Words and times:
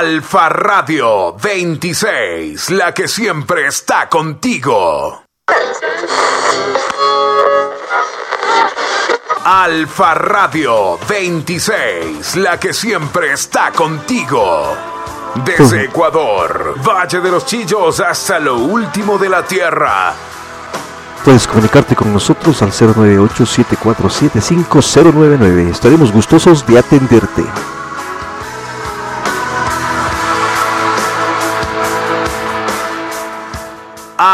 Alfa 0.00 0.48
Radio 0.48 1.34
26, 1.34 2.70
la 2.70 2.94
que 2.94 3.06
siempre 3.06 3.66
está 3.66 4.08
contigo. 4.08 5.24
Alfa 9.44 10.14
Radio 10.14 10.98
26, 11.06 12.36
la 12.36 12.58
que 12.58 12.72
siempre 12.72 13.34
está 13.34 13.72
contigo. 13.72 14.74
Desde 15.44 15.84
Ecuador, 15.84 16.76
Valle 16.82 17.20
de 17.20 17.30
los 17.30 17.44
Chillos 17.44 18.00
hasta 18.00 18.40
lo 18.40 18.56
último 18.56 19.18
de 19.18 19.28
la 19.28 19.44
Tierra. 19.44 20.14
Puedes 21.22 21.46
comunicarte 21.46 21.94
con 21.94 22.10
nosotros 22.10 22.62
al 22.62 22.72
098-747-5099. 22.72 25.70
Estaremos 25.70 26.10
gustosos 26.10 26.66
de 26.66 26.78
atenderte. 26.78 27.44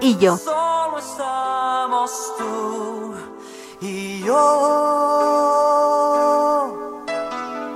Solo 0.00 0.98
estamos 0.98 2.32
tú 2.38 3.14
y 3.80 4.22
yo. 4.22 4.34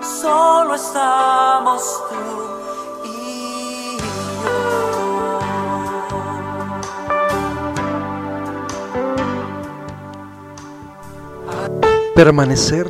Solo 0.01 0.75
estamos 0.77 1.83
tú 2.09 2.15
y 3.09 3.99
Permanecer, 12.15 12.87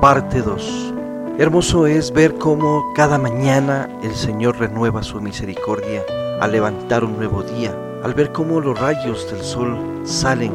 parte 0.00 0.40
2. 0.40 0.94
Hermoso 1.38 1.86
es 1.86 2.12
ver 2.12 2.36
cómo 2.38 2.92
cada 2.94 3.18
mañana 3.18 3.88
el 4.02 4.14
Señor 4.14 4.58
renueva 4.58 5.02
su 5.02 5.20
misericordia 5.20 6.02
al 6.40 6.52
levantar 6.52 7.04
un 7.04 7.16
nuevo 7.16 7.42
día, 7.42 7.74
al 8.02 8.14
ver 8.14 8.32
cómo 8.32 8.60
los 8.60 8.78
rayos 8.78 9.30
del 9.30 9.42
sol 9.42 9.76
salen 10.04 10.52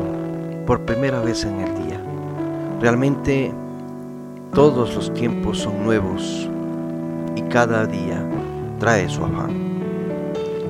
por 0.66 0.82
primera 0.82 1.22
vez 1.22 1.44
en 1.44 1.60
el 1.60 1.76
día. 1.88 2.02
Realmente 2.80 3.52
todos 4.54 4.96
los 4.96 5.14
tiempos 5.14 5.60
son 5.60 5.84
nuevos 5.84 6.50
y 7.36 7.42
cada 7.44 7.86
día 7.86 8.24
trae 8.80 9.10
su 9.10 9.24
afán. 9.24 9.52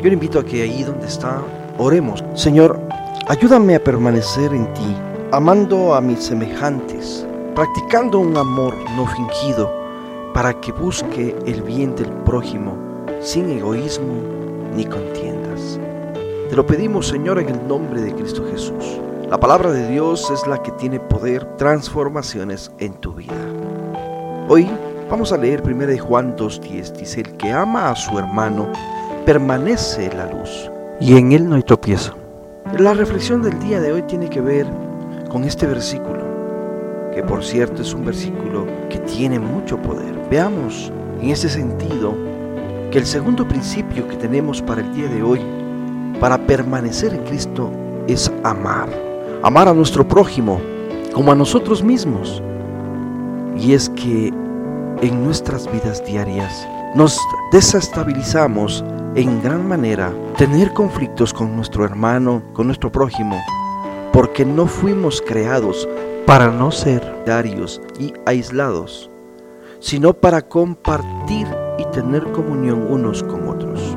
Yo 0.01 0.09
le 0.09 0.13
invito 0.13 0.39
a 0.39 0.45
que 0.45 0.63
ahí 0.63 0.83
donde 0.83 1.07
está, 1.07 1.41
oremos. 1.77 2.23
Señor, 2.33 2.79
ayúdame 3.27 3.75
a 3.75 3.83
permanecer 3.83 4.53
en 4.53 4.71
ti, 4.73 4.95
amando 5.31 5.94
a 5.94 6.01
mis 6.01 6.23
semejantes, 6.23 7.25
practicando 7.55 8.19
un 8.19 8.35
amor 8.35 8.75
no 8.95 9.05
fingido, 9.07 9.71
para 10.33 10.59
que 10.59 10.71
busque 10.71 11.35
el 11.45 11.61
bien 11.61 11.95
del 11.95 12.09
prójimo 12.25 12.75
sin 13.21 13.49
egoísmo 13.51 14.16
ni 14.75 14.85
contiendas. 14.85 15.79
Te 16.53 16.57
lo 16.57 16.67
pedimos, 16.67 17.07
Señor, 17.07 17.39
en 17.39 17.49
el 17.49 17.67
nombre 17.67 17.99
de 17.99 18.13
Cristo 18.13 18.45
Jesús. 18.45 19.01
La 19.27 19.39
palabra 19.39 19.71
de 19.71 19.89
Dios 19.89 20.29
es 20.29 20.45
la 20.45 20.61
que 20.61 20.69
tiene 20.73 20.99
poder, 20.99 21.44
transformaciones 21.57 22.72
en 22.78 22.94
tu 22.94 23.16
vida. 23.16 23.33
Hoy 24.47 24.69
vamos 25.09 25.33
a 25.33 25.38
leer 25.38 25.63
1 25.66 25.97
Juan 25.97 26.38
2.10. 26.38 26.91
Dice, 26.91 27.22
el 27.22 27.38
que 27.38 27.51
ama 27.51 27.89
a 27.89 27.95
su 27.95 28.19
hermano 28.19 28.72
permanece 29.25 30.05
en 30.05 30.16
la 30.16 30.31
luz 30.31 30.69
y 31.00 31.17
en 31.17 31.31
él 31.31 31.50
no 31.50 31.55
hay 31.55 31.63
tropiezo. 31.63 32.16
La 32.78 32.94
reflexión 32.94 33.41
del 33.41 33.57
día 33.57 33.81
de 33.81 33.91
hoy 33.91 34.03
tiene 34.03 34.29
que 34.29 34.41
ver 34.41 34.67
con 35.31 35.45
este 35.45 35.66
versículo, 35.66 36.23
que 37.16 37.23
por 37.23 37.44
cierto 37.44 37.81
es 37.81 37.95
un 37.95 38.05
versículo 38.05 38.67
que 38.91 38.99
tiene 38.99 39.39
mucho 39.39 39.81
poder. 39.81 40.13
Veamos 40.29 40.94
en 41.19 41.31
ese 41.31 41.49
sentido 41.49 42.13
que 42.91 42.99
el 42.99 43.07
segundo 43.07 43.47
principio 43.47 44.07
que 44.07 44.17
tenemos 44.17 44.61
para 44.61 44.81
el 44.81 44.94
día 44.94 45.07
de 45.07 45.23
hoy, 45.23 45.41
para 46.23 46.38
permanecer 46.38 47.13
en 47.13 47.25
Cristo, 47.25 47.69
es 48.07 48.31
amar. 48.45 48.88
Amar 49.44 49.67
a 49.67 49.73
nuestro 49.73 50.07
prójimo 50.07 50.61
como 51.13 51.34
a 51.34 51.35
nosotros 51.35 51.84
mismos. 51.84 52.41
Y 53.57 53.73
es 53.73 53.89
que 53.89 54.34
en 55.01 55.23
nuestras 55.25 55.69
vidas 55.69 56.01
diarias 56.06 56.66
nos 56.95 57.19
desestabilizamos 57.51 58.85
en 59.16 59.44
gran 59.44 59.67
manera 59.67 60.13
tener 60.38 60.72
conflictos 60.72 61.34
con 61.34 61.57
nuestro 61.57 61.84
hermano, 61.84 62.41
con 62.53 62.67
nuestro 62.67 62.90
prójimo, 62.90 63.38
porque 64.13 64.45
no 64.45 64.66
fuimos 64.66 65.22
creados 65.22 65.90
para 66.25 66.47
no 66.47 66.72
ser 66.72 67.03
diarios 67.25 67.81
y 68.00 68.13
aislados, 68.25 69.09
sino 69.81 70.13
para 70.13 70.41
compartir 70.41 71.47
y 71.78 71.84
tener 71.91 72.23
comunión 72.31 72.88
unos 72.90 73.23
con 73.23 73.50
otros. 73.50 73.92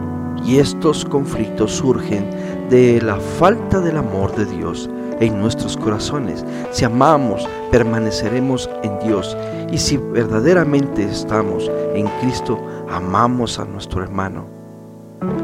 Y 0.46 0.58
estos 0.58 1.04
conflictos 1.04 1.72
surgen 1.72 2.30
de 2.70 3.02
la 3.02 3.16
falta 3.16 3.80
del 3.80 3.96
amor 3.96 4.34
de 4.36 4.46
Dios 4.46 4.88
en 5.20 5.40
nuestros 5.40 5.76
corazones. 5.76 6.44
Si 6.70 6.84
amamos, 6.84 7.48
permaneceremos 7.72 8.70
en 8.84 8.98
Dios. 9.00 9.36
Y 9.72 9.78
si 9.78 9.96
verdaderamente 9.96 11.02
estamos 11.02 11.68
en 11.94 12.06
Cristo, 12.20 12.64
amamos 12.88 13.58
a 13.58 13.64
nuestro 13.64 14.04
hermano. 14.04 14.46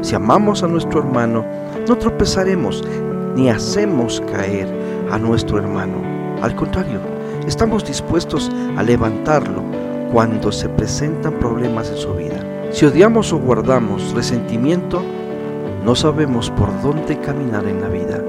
Si 0.01 0.15
amamos 0.15 0.63
a 0.63 0.67
nuestro 0.67 0.99
hermano, 0.99 1.43
no 1.87 1.97
tropezaremos 1.97 2.83
ni 3.35 3.49
hacemos 3.49 4.21
caer 4.31 4.67
a 5.11 5.17
nuestro 5.17 5.57
hermano. 5.57 5.97
Al 6.41 6.55
contrario, 6.55 6.99
estamos 7.45 7.85
dispuestos 7.85 8.49
a 8.77 8.83
levantarlo 8.83 9.63
cuando 10.13 10.51
se 10.51 10.69
presentan 10.69 11.33
problemas 11.39 11.89
en 11.89 11.97
su 11.97 12.13
vida. 12.13 12.32
Si 12.73 12.87
odiamos 12.87 13.31
o 13.31 13.37
guardamos 13.37 14.13
resentimiento, 14.13 14.99
no 15.85 15.93
sabemos 15.93 16.49
por 16.49 16.69
dónde 16.81 17.19
caminar 17.19 17.67
en 17.67 17.79
la 17.79 17.87
vida. 17.87 18.19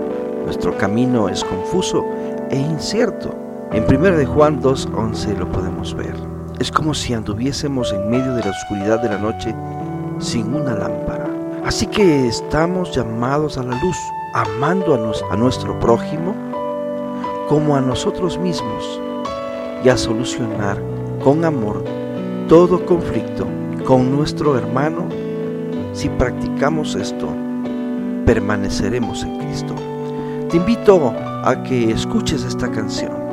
Nuestro 0.45 0.77
camino 0.77 1.31
es 1.31 1.43
confuso 1.43 2.05
e 2.51 2.59
incierto. 2.59 3.35
En 3.73 3.85
1 3.85 4.19
de 4.19 4.27
Juan 4.27 4.61
2.11 4.61 5.39
lo 5.39 5.51
podemos 5.51 5.95
ver. 5.95 6.15
Es 6.59 6.71
como 6.71 6.93
si 6.93 7.15
anduviésemos 7.15 7.91
en 7.95 8.11
medio 8.11 8.35
de 8.35 8.45
la 8.45 8.51
oscuridad 8.51 9.01
de 9.01 9.09
la 9.09 9.17
noche 9.17 9.55
sin 10.19 10.55
una 10.55 10.75
lámpara. 10.75 11.27
Así 11.65 11.87
que 11.87 12.27
estamos 12.29 12.95
llamados 12.95 13.57
a 13.57 13.63
la 13.63 13.81
luz, 13.81 13.97
amando 14.35 14.95
a, 14.95 15.33
a 15.33 15.37
nuestro 15.39 15.81
prójimo 15.81 16.35
como 17.49 17.77
a 17.77 17.81
nosotros 17.81 18.39
mismos 18.39 19.01
y 19.83 19.89
a 19.89 19.97
solucionar 19.97 20.83
con 21.25 21.47
amor 21.47 21.83
todo 22.47 22.85
conflicto 22.85 23.47
con 23.85 24.11
nuestro 24.15 24.57
hermano. 24.57 25.09
Si 25.93 26.09
practicamos 26.09 26.95
esto, 26.95 27.29
permaneceremos 28.27 29.23
en 29.23 29.39
Cristo. 29.39 29.75
Te 30.51 30.57
invito 30.57 31.13
a 31.45 31.63
que 31.63 31.91
escuches 31.91 32.45
esta 32.45 32.71
canción. 32.71 33.25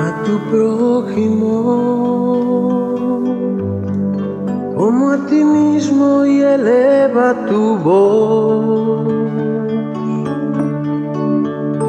a 0.00 0.22
tu 0.24 0.38
prójimo 0.50 1.52
como 4.76 5.10
a 5.10 5.18
ti 5.26 5.44
mismo 5.44 6.24
y 6.24 6.40
eleva 6.40 7.34
tu 7.46 7.76
voz. 7.76 9.06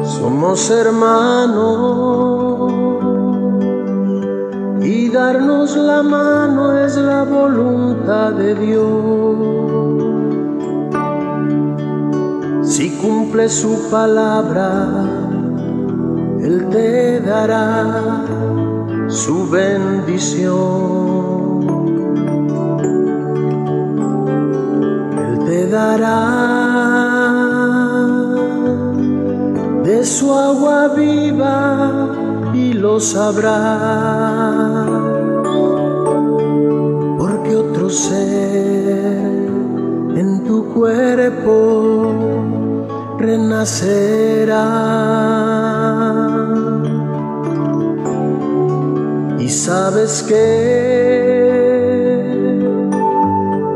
Somos 0.04 0.70
hermanos 0.70 2.02
y 4.84 5.08
darnos 5.08 5.76
la 5.76 6.02
mano 6.02 6.76
es 6.78 6.96
la 6.96 7.22
voluntad 7.24 8.32
de 8.32 8.54
Dios. 8.54 9.82
Si 12.64 12.90
cumple 12.96 13.48
su 13.48 13.90
palabra, 13.90 14.88
Él 16.40 16.68
te 16.70 17.20
dará 17.20 18.24
su 19.08 19.48
bendición. 19.48 20.62
Él 25.18 25.38
te 25.44 25.68
dará 25.68 26.52
de 29.84 30.04
su 30.04 30.32
agua 30.32 30.88
viva 30.96 32.08
y 32.54 32.72
lo 32.72 32.98
sabrá. 33.00 34.71
En 40.16 40.44
tu 40.46 40.64
cuerpo 40.72 42.14
renacerá. 43.18 44.64
Y 49.38 49.46
sabes 49.48 50.22
que 50.22 50.38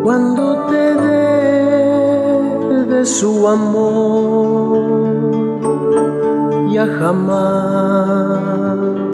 cuando 0.03 0.65
te 0.71 0.95
dé 0.95 2.87
de 2.87 3.05
su 3.05 3.47
amor, 3.47 4.79
ya 6.73 6.87
jamás 6.87 9.06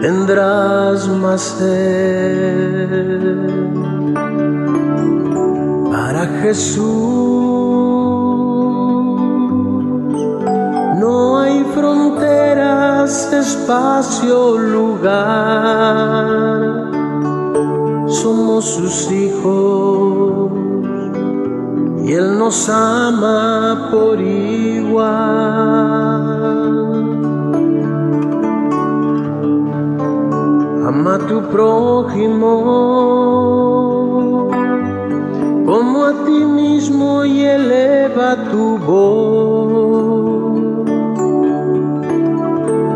tendrás 0.00 1.06
más 1.08 1.42
sed. 1.58 3.36
Para 5.90 6.26
Jesús 6.42 6.80
no 11.00 11.40
hay 11.40 11.64
fronteras, 11.74 13.32
espacio, 13.32 14.58
lugar. 14.58 15.90
Somos 18.08 18.64
sus 18.64 19.10
hijos 19.12 20.50
y 22.04 22.12
Él 22.12 22.38
nos 22.38 22.68
ama 22.68 23.88
por 23.90 24.20
igual. 24.20 26.09
A 31.10 31.18
tu 31.18 31.42
prójimo 31.42 32.52
como 35.66 36.04
a 36.04 36.12
ti 36.24 36.44
mismo 36.44 37.24
y 37.24 37.42
eleva 37.42 38.36
tu 38.48 38.78
voz. 38.78 40.20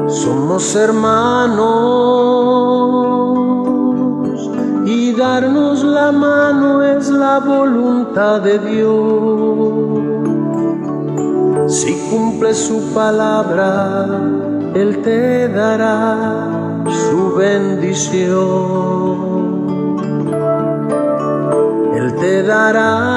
Somos 0.07 0.77
hermanos 0.77 1.59
y 4.87 5.13
darnos 5.15 5.83
la 5.83 6.13
mano 6.13 6.85
es 6.85 7.11
la 7.11 7.41
voluntad 7.41 8.43
de 8.43 8.61
Dios. 8.61 8.95
Si 11.67 11.95
cumple 12.09 12.55
su 12.55 12.81
palabra, 12.95 14.07
Él 14.73 15.03
te 15.03 15.49
dará 15.49 16.64
su 16.91 17.35
bendición. 17.35 18.35
Él 21.97 22.15
te 22.17 22.43
dará 22.43 23.15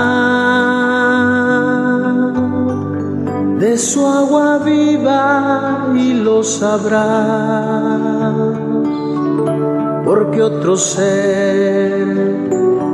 de 3.60 3.78
su 3.78 4.06
agua 4.06 4.60
viva 4.60 5.90
y 5.96 6.14
lo 6.14 6.44
sabrás, 6.44 8.34
porque 10.06 10.44
otro 10.44 10.78
ser 10.78 12.08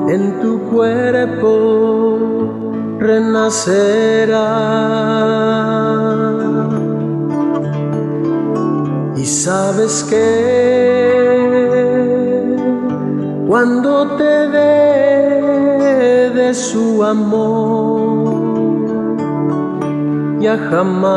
en 0.07 0.39
tu 0.41 0.59
cuerpo 0.71 2.47
renacerá. 2.99 5.02
Sabes 9.63 9.95
que 10.10 10.19
cuando 13.48 13.92
te 14.18 14.33
dé 16.38 16.54
su 16.54 17.01
amor, 17.04 18.51
ya 20.42 20.56
jamás 20.69 21.13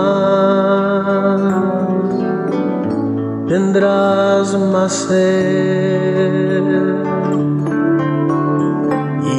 tendrás 3.48 4.48
más 4.72 4.92
sed. 5.08 6.62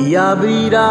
Y 0.02 0.16
abrirá 0.16 0.84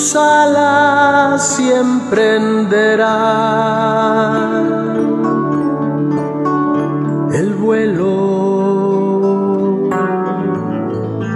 tus 0.00 0.16
alas 0.16 1.46
siempre 1.56 2.36
emprenderá 2.36 3.18
el 7.34 7.54
vuelo 7.54 8.16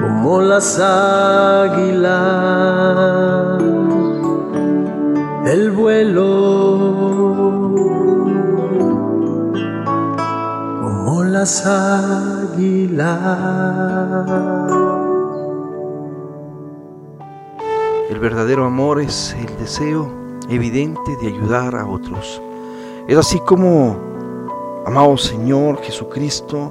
como 0.01 0.41
las 0.41 0.81
águilas 0.81 2.15
el 5.45 5.71
vuelo 5.73 6.31
como 10.81 11.25
las 11.25 11.67
águilas 11.67 13.05
El 18.15 18.21
verdadero 18.21 18.65
amor 18.65 19.01
es 19.01 19.35
el 19.37 19.59
deseo 19.59 20.09
evidente 20.49 21.17
de 21.17 21.27
ayudar 21.27 21.75
a 21.75 21.85
otros. 21.85 22.41
Es 23.09 23.19
así 23.19 23.41
como, 23.41 23.97
amado 24.87 25.17
Señor 25.17 25.83
Jesucristo, 25.83 26.71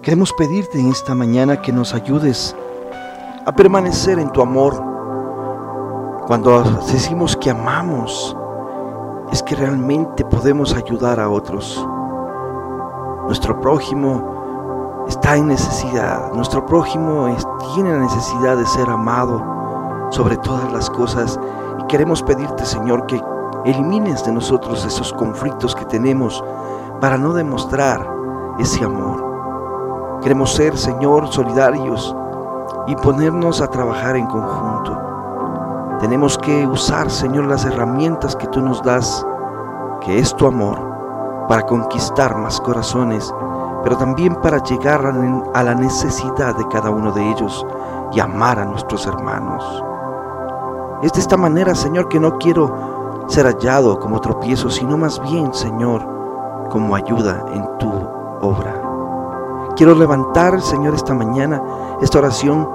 queremos 0.00 0.32
pedirte 0.32 0.78
en 0.78 0.92
esta 0.92 1.12
mañana 1.12 1.60
que 1.60 1.72
nos 1.72 1.92
ayudes 1.92 2.54
a 3.44 3.52
permanecer 3.52 4.20
en 4.20 4.30
tu 4.30 4.42
amor. 4.42 4.80
Cuando 6.28 6.62
decimos 6.86 7.36
que 7.36 7.50
amamos, 7.50 8.36
es 9.32 9.42
que 9.42 9.56
realmente 9.56 10.24
podemos 10.24 10.72
ayudar 10.72 11.18
a 11.18 11.30
otros. 11.30 11.84
Nuestro 13.26 13.60
prójimo 13.60 15.04
está 15.08 15.36
en 15.36 15.48
necesidad, 15.48 16.32
nuestro 16.32 16.64
prójimo 16.64 17.36
tiene 17.74 17.90
la 17.90 17.98
necesidad 17.98 18.56
de 18.56 18.66
ser 18.66 18.88
amado 18.88 19.53
sobre 20.10 20.36
todas 20.38 20.72
las 20.72 20.90
cosas 20.90 21.38
y 21.80 21.86
queremos 21.86 22.22
pedirte, 22.22 22.64
Señor, 22.64 23.06
que 23.06 23.20
elimines 23.64 24.24
de 24.24 24.32
nosotros 24.32 24.84
esos 24.84 25.12
conflictos 25.12 25.74
que 25.74 25.84
tenemos 25.86 26.42
para 27.00 27.18
no 27.18 27.32
demostrar 27.32 28.06
ese 28.58 28.84
amor. 28.84 30.20
Queremos 30.22 30.54
ser, 30.54 30.76
Señor, 30.76 31.28
solidarios 31.28 32.14
y 32.86 32.96
ponernos 32.96 33.60
a 33.60 33.68
trabajar 33.68 34.16
en 34.16 34.26
conjunto. 34.26 34.98
Tenemos 36.00 36.36
que 36.38 36.66
usar, 36.66 37.10
Señor, 37.10 37.46
las 37.46 37.64
herramientas 37.64 38.36
que 38.36 38.46
tú 38.48 38.60
nos 38.60 38.82
das, 38.82 39.26
que 40.00 40.18
es 40.18 40.34
tu 40.34 40.46
amor, 40.46 40.78
para 41.48 41.62
conquistar 41.62 42.36
más 42.36 42.60
corazones, 42.60 43.32
pero 43.82 43.96
también 43.96 44.34
para 44.36 44.62
llegar 44.62 45.04
a 45.54 45.62
la 45.62 45.74
necesidad 45.74 46.56
de 46.56 46.66
cada 46.68 46.90
uno 46.90 47.12
de 47.12 47.30
ellos 47.30 47.66
y 48.12 48.20
amar 48.20 48.58
a 48.58 48.64
nuestros 48.64 49.06
hermanos. 49.06 49.84
Es 51.04 51.12
de 51.12 51.20
esta 51.20 51.36
manera, 51.36 51.74
Señor, 51.74 52.08
que 52.08 52.18
no 52.18 52.38
quiero 52.38 53.26
ser 53.26 53.44
hallado 53.44 54.00
como 54.00 54.22
tropiezo, 54.22 54.70
sino 54.70 54.96
más 54.96 55.20
bien, 55.20 55.52
Señor, 55.52 56.00
como 56.70 56.96
ayuda 56.96 57.44
en 57.52 57.68
tu 57.76 57.90
obra. 58.40 58.80
Quiero 59.76 59.94
levantar, 59.94 60.62
Señor, 60.62 60.94
esta 60.94 61.12
mañana 61.12 61.62
esta 62.00 62.20
oración 62.20 62.66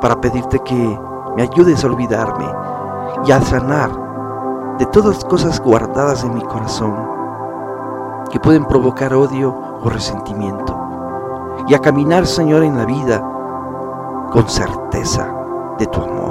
para 0.00 0.20
pedirte 0.20 0.58
que 0.64 1.00
me 1.36 1.42
ayudes 1.44 1.84
a 1.84 1.86
olvidarme 1.86 2.46
y 3.24 3.30
a 3.30 3.40
sanar 3.40 3.90
de 4.78 4.86
todas 4.86 5.14
las 5.14 5.24
cosas 5.24 5.60
guardadas 5.60 6.24
en 6.24 6.34
mi 6.34 6.42
corazón 6.42 6.92
que 8.32 8.40
pueden 8.40 8.64
provocar 8.64 9.14
odio 9.14 9.54
o 9.80 9.88
resentimiento 9.88 10.76
y 11.68 11.74
a 11.74 11.78
caminar, 11.78 12.26
Señor, 12.26 12.64
en 12.64 12.76
la 12.78 12.84
vida 12.84 13.22
con 14.32 14.48
certeza 14.48 15.32
de 15.78 15.86
tu 15.86 16.02
amor. 16.02 16.25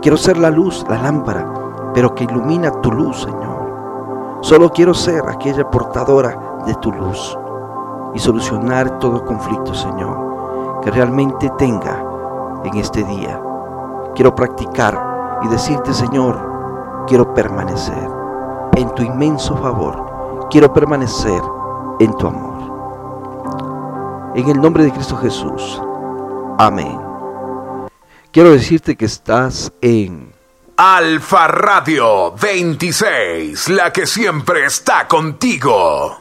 Quiero 0.00 0.16
ser 0.16 0.38
la 0.38 0.50
luz, 0.50 0.84
la 0.88 1.02
lámpara, 1.02 1.44
pero 1.92 2.14
que 2.14 2.24
ilumina 2.24 2.70
tu 2.80 2.92
luz, 2.92 3.22
Señor. 3.22 4.38
Solo 4.42 4.70
quiero 4.70 4.94
ser 4.94 5.28
aquella 5.28 5.68
portadora 5.68 6.38
de 6.64 6.74
tu 6.76 6.92
luz 6.92 7.36
y 8.14 8.18
solucionar 8.20 8.98
todo 9.00 9.24
conflicto, 9.24 9.74
Señor, 9.74 10.80
que 10.82 10.92
realmente 10.92 11.50
tenga 11.58 12.04
en 12.64 12.76
este 12.76 13.02
día. 13.02 13.40
Quiero 14.14 14.34
practicar 14.34 15.40
y 15.42 15.48
decirte, 15.48 15.92
Señor, 15.92 17.04
quiero 17.08 17.34
permanecer 17.34 18.08
en 18.76 18.90
tu 18.94 19.02
inmenso 19.02 19.56
favor. 19.56 20.46
Quiero 20.50 20.72
permanecer 20.72 21.42
en 21.98 22.14
tu 22.14 22.26
amor. 22.28 22.54
En 24.34 24.48
el 24.48 24.60
nombre 24.60 24.84
de 24.84 24.92
Cristo 24.92 25.16
Jesús. 25.16 25.82
Amén. 26.58 27.07
Quiero 28.30 28.50
decirte 28.52 28.96
que 28.96 29.06
estás 29.06 29.72
en 29.80 30.32
Alfa 30.76 31.48
Radio 31.48 32.32
26, 32.32 33.70
la 33.70 33.90
que 33.90 34.06
siempre 34.06 34.66
está 34.66 35.08
contigo. 35.08 36.20